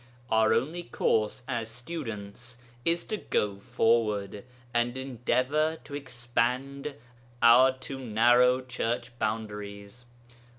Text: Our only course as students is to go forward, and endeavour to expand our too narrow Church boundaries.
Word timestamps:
Our 0.31 0.51
only 0.55 0.81
course 0.81 1.43
as 1.47 1.69
students 1.69 2.57
is 2.83 3.03
to 3.03 3.17
go 3.17 3.59
forward, 3.59 4.45
and 4.73 4.97
endeavour 4.97 5.77
to 5.83 5.93
expand 5.93 6.95
our 7.43 7.77
too 7.77 7.99
narrow 7.99 8.61
Church 8.61 9.15
boundaries. 9.19 10.05